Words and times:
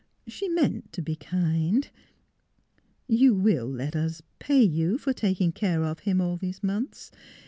She 0.25 0.49
meant 0.49 0.91
to 0.93 1.01
be 1.03 1.15
kind.... 1.15 1.87
You 3.07 3.35
will 3.35 3.67
let 3.67 3.95
us— 3.95 4.23
pay 4.49 4.63
you 4.63 4.97
for 4.97 5.13
taking 5.13 5.51
care 5.51 5.83
of 5.83 5.99
him 5.99 6.19
all 6.19 6.37
these 6.37 6.63
months? 6.63 7.11